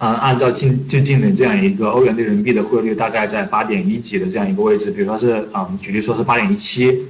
[0.00, 7.02] 啊，按照近最近的这样一个欧元对人民币的汇率，大概在八点一几的这样一个位置，比如说是啊，我们举例说是八点一七，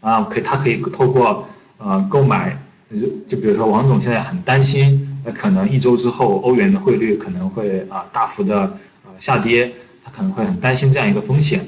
[0.00, 8.76] 啊，可以，他可以透过呃购买，就就比如说王总现在很担心，那可能一周之后欧元的汇率可能会啊大幅的
[9.06, 9.72] 呃下跌，
[10.04, 11.60] 他可能会很担心这样一个风险，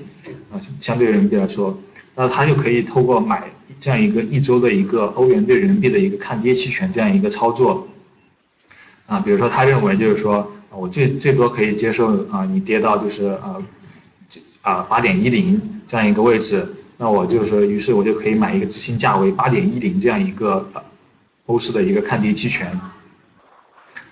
[0.52, 1.80] 啊，相对人民币来说，
[2.14, 3.44] 那他就可以透过买
[3.80, 7.88] 这样一个一周的一个欧元对人民币的一个看跌期权这样一个操作。
[9.06, 13.62] 啊，比如说他认为就是说，我最最多可以接受啊，你跌到就是呃，
[14.62, 16.66] 啊八点一零这样一个位置，
[16.96, 20.68] 那我就是说，于是我就可以买一个执行价为八点一零这样一个
[21.46, 22.80] 欧式的一个看跌期权。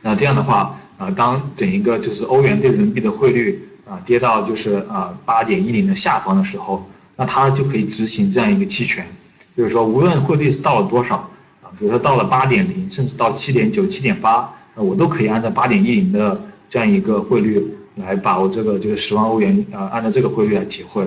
[0.01, 9.05] 那这样的话，啊，当整一个就是欧元对人民币的汇率啊跌到就是啊八点一零的下方的时候，那他就可以执行这样一个期权，
[9.57, 11.17] 就是说无论汇率到了多少
[11.63, 14.55] 啊，比如说到了八点零，甚至到七点九、七点八。
[14.77, 21.07] 那我都可以按照八点一零的这样一个汇率来把我这个就是十万欧元啊，按照这个汇率来结汇。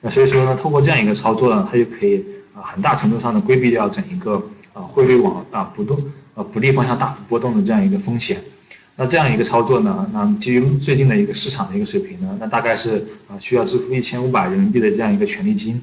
[0.00, 5.98] 那所以说呢，通过这样一个操作呢，它就可以啊很大程度上的规避掉整一个啊汇率往啊不动
[6.34, 8.38] 啊不利方向大幅波动的这样一个风险。
[8.96, 15.80] 那这样一个操作呢，那基于最近的一个市场的一个水平呢，那大概是啊需要支付一千五百人民币的这样一个权利金。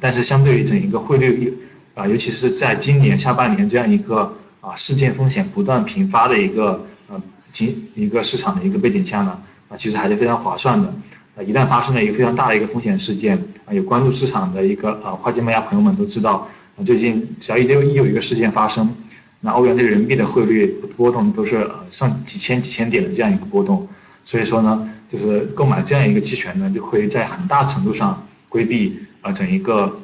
[0.00, 1.56] 但是相对于整一个汇率
[1.94, 4.34] 啊，尤其是在今年下半年这样一个。
[4.64, 7.20] 啊，事件风险不断频发的一个呃，
[7.52, 10.88] 经一个市场的一个背景下呢，啊，其实还是非常划算的。
[11.36, 16.48] 啊，一旦发生了一个非常大的一个风险事件，啊，有关注市场的一个啊跨境卖家朋友们都知道，
[16.78, 18.94] 啊，最近只要一有一有一个事件发生，
[19.40, 23.86] 那欧元对人民币的汇率波动都是上几千几千点的这样一个波动。
[24.24, 30.00] 所以说呢，就是购买这样一个期权呢，就会在很大程度上规避啊整一个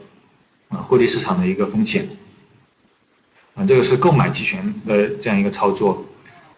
[0.69, 2.07] 啊汇率市场的一个风险。
[3.67, 6.05] 这个是购买期权的这样一个操作。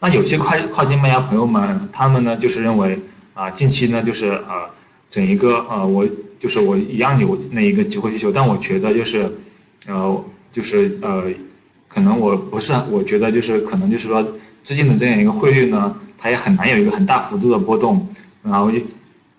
[0.00, 2.98] 那有些跨跨境卖家朋友们，他们呢就是认为
[3.34, 4.70] 啊，近期呢就是呃，
[5.10, 6.06] 整一个呃，我
[6.40, 9.30] 就是我一样有那一个机会需求，但我觉得就是
[9.86, 11.24] 呃，就是呃，
[11.88, 14.26] 可能我不是，我觉得就是可能就是说，
[14.64, 18.08] 最近的这样一个汇率呢，它也很难有一个很大幅度的波动。
[18.42, 18.72] 然后，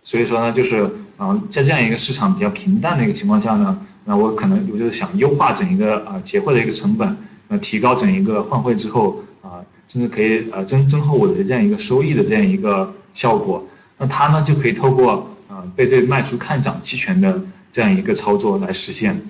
[0.02, 7.18] 所以说呢，就是啊，在这样一个市场比较平淡的一个情况下呢，那我可能我就想优化整一个啊结汇的一个成本。
[7.58, 13.68] 提高整一个换汇之后啊，甚至可以呃增增厚我的这样一个收益的这样一个效果。
[13.98, 17.42] 那它呢就可以透过啊背对卖出看涨期权的
[17.72, 19.22] 这样一个操作来实现。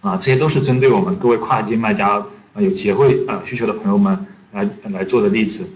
[0.00, 5.68] 啊，这些都是针对我们各位跨境卖家啊有结汇啊需求的朋友们来来做的例子。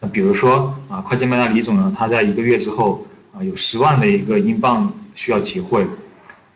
[0.00, 5.86] 那比如说啊，跨境卖家李总呢，他在一个月之后啊有十万的一个英镑需要结汇。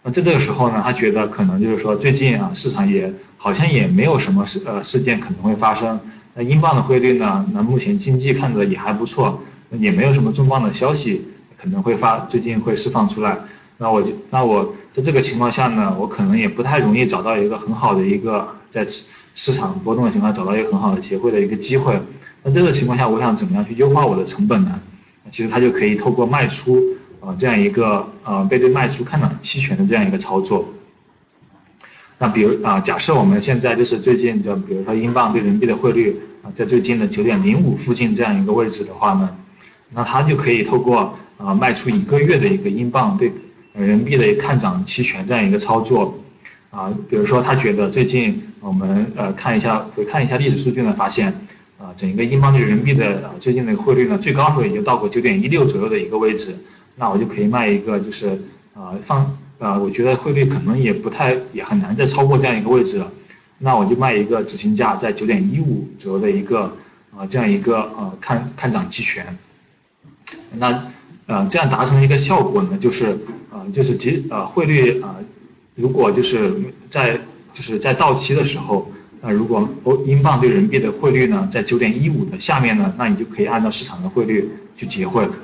[0.07, 5.99] 那在这个时候呢，他觉得可能就是说最近啊，市场也好像也没有什么事呃事件可能会发生。
[6.35, 11.25] 那英镑的汇率呢，那目前经济看着也还不错，也没有什么重磅的消息
[11.57, 13.39] 可能会发最近会释放出来。
[13.79, 21.99] 那我就那我在这个情况下呢，我可能也不太容易找到一个很好的一个在市市场波动的情况下找到一个很好的结汇的一个机会。
[22.43, 24.79] 那这个情况下，我想怎么样去优化我的成本呢？
[25.31, 26.79] 其实他就可以透过卖出。
[27.25, 30.69] 啊，这样一个呃背对卖出看涨期权的这样一个操作。
[32.19, 39.37] 那比如啊，假设我们现在就是最近就比如说英镑对人民币的汇率啊，在最近的九点零五附近这样一个位置的话呢，
[39.93, 43.33] 那他就可以透过啊卖出一个月的一个英镑对
[43.73, 46.19] 人民币的看涨期权这样一个操作。
[46.71, 51.29] 啊，比如说他觉得最近我们呃看一下回看一下历史数据呢，发现
[51.79, 56.55] 啊整个英镑对人民币的最近的汇率呢，最高时候也就到过九点一六左右的一个位置。
[56.97, 58.41] 那我就可以卖一个，就是
[58.75, 63.11] 呃放呃，我觉得汇率可能也不太也很难再超过这样一个位置了。
[63.59, 66.77] 那我就卖一个执行价在九点一五左右的一个
[67.17, 69.25] 啊这样一个呃看看涨期权。
[70.57, 70.87] 那
[71.27, 73.17] 呃这样达成一个效果呢，就是
[73.51, 75.17] 呃就是即呃汇率啊
[75.77, 76.53] 如果就是
[76.89, 77.19] 在
[77.53, 78.91] 就是在到期的时候，
[79.21, 85.35] 那如果欧英镑对人民币的汇率呢在九点一五的下面呢，那你就可以按照市场的汇率去结汇了。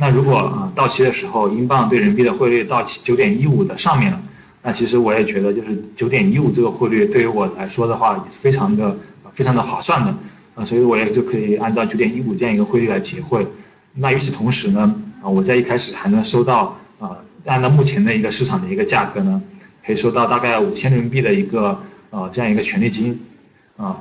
[0.00, 4.18] 那如果啊到期的时候，英镑对人民币的汇率到期九点一五的上面了，
[4.62, 8.96] 那其实我也觉得就是九点一五这个汇率对于我来说的话也是非常的
[9.34, 10.14] 非常的划算的
[10.54, 13.46] 啊，所以我也就可以按照九点一五这样一个汇率来结汇。
[13.92, 19.42] 那与此同时呢，啊我在一开始还能收到啊按照目前的一个市场的一个价格呢，
[19.84, 23.20] 可以收到大概五千人民币的一个呃这样一个权利金
[23.76, 23.98] 啊，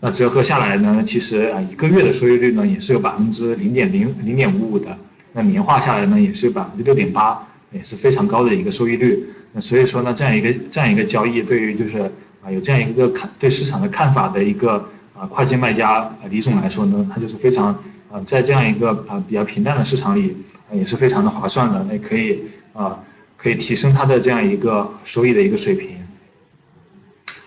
[0.00, 4.96] 那折合下来呢，其实啊一个月的收益率呢也是有百分之零点零零点五五的。
[5.38, 9.24] 那年化下来呢，也是百分之六点八，也是非常高的一个收益率。
[9.52, 12.10] 那所以说呢，这样一个这样一个交易，对于就是
[12.42, 17.66] 啊有这样一个看对市场的看法的一个啊跨境卖家李总来说呢，他就是非常
[18.10, 20.36] 啊，在这样一个啊比较平淡的市场里，
[20.72, 22.42] 也是非常的划算的，那可以
[22.72, 22.98] 啊
[23.36, 25.90] 可以提升它的这样一个收益的一个水平。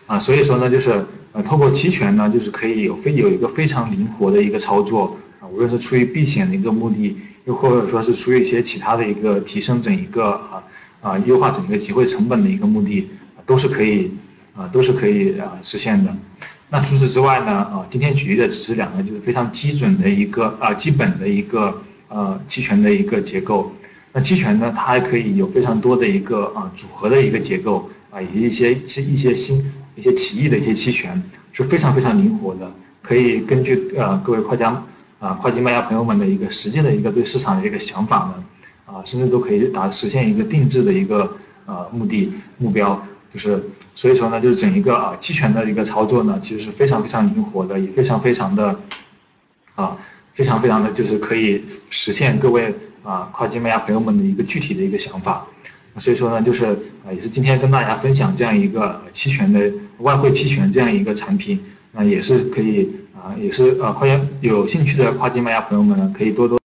[0.07, 5.17] 啊，所以说呢，就是呃，透过期权呢，就是可以有非有一个非常灵活的一个操作，
[5.51, 10.63] 无论是出于避险的一个目的，又或者说是出于一些其他的一个提升整一个啊
[11.01, 13.09] 啊优化整个集会成本的一个目的，
[13.45, 14.11] 都是可以
[14.55, 16.15] 啊都是可以啊实现的。
[16.69, 23.71] 那除此之外呢，啊，今天举例的只是两个就是非常基准的一个啊基本的一个呃期权的一个结构。
[24.13, 29.71] 那期权呢，它还可以有非常多的一个啊组合的一个结构啊，以及一些一些一些新。
[29.93, 31.21] 一些奇异的一些期权
[31.51, 32.71] 是非常非常灵活的，
[33.01, 34.85] 可以根据呃各位快家
[35.21, 38.43] 啊跨境卖家朋友们的一个实际的一个对市场的一个想法呢，
[38.85, 41.37] 啊甚至都可以达实现一个定制的一个
[41.67, 43.01] 呃目的目标，
[43.33, 43.63] 就是
[43.95, 48.79] 所以说呢，就是整一个啊期权的一个操作呢，其实是非常非常灵活的，也非常非常的
[49.75, 49.95] 啊
[50.33, 52.73] 非常非常的就是可以实现各位
[53.03, 55.47] 啊跨境卖家朋友们的一个具体的一个想法。
[55.97, 56.65] 所以说呢，就是
[57.05, 61.59] 啊，也是今天跟大家分享这样一个期权的外汇期权这样一个产品，
[61.91, 62.89] 那也是可以
[63.23, 66.59] 啊，也是啊，跨境有兴趣的跨境卖家朋友们呢，可以多多。